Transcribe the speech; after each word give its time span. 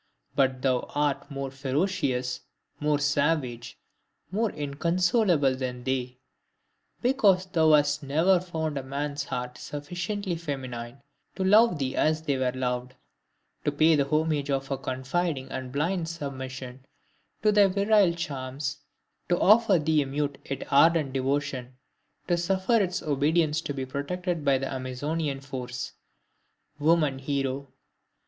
But 0.35 0.63
thou 0.63 0.87
art 0.95 1.29
more 1.29 1.51
ferocious, 1.51 2.39
more 2.79 2.97
savage, 2.97 3.77
more 4.31 4.49
inconsolable 4.49 5.55
than 5.55 5.83
they, 5.83 6.17
because 7.03 7.45
thou 7.45 7.73
hast 7.73 8.01
never 8.01 8.39
found 8.39 8.79
a 8.79 8.83
man's 8.83 9.25
heart 9.25 9.59
sufficiently 9.59 10.35
feminine 10.37 11.03
to 11.35 11.43
love 11.43 11.77
thee 11.77 11.95
as 11.95 12.23
they 12.23 12.35
were 12.35 12.51
loved, 12.51 12.95
to 13.63 13.71
pay 13.71 13.95
the 13.95 14.05
homage 14.09 14.49
of 14.49 14.71
a 14.71 14.77
confiding 14.79 15.51
and 15.51 15.71
blind 15.71 16.09
submission 16.09 16.83
to 17.43 17.51
thy 17.51 17.67
virile 17.67 18.15
charms, 18.15 18.79
to 19.29 19.39
offer 19.39 19.77
thee 19.77 20.01
a 20.01 20.07
mute 20.07 20.39
yet 20.49 20.63
ardent 20.73 21.13
devotion, 21.13 21.77
to 22.27 22.35
suffer 22.37 22.81
its 22.81 23.03
obedience 23.03 23.61
to 23.61 23.71
be 23.71 23.85
protected 23.85 24.43
by 24.43 24.57
thy 24.57 24.73
Amazonian 24.75 25.39
force! 25.41 25.91
Woman 26.79 27.19
hero! 27.19 27.67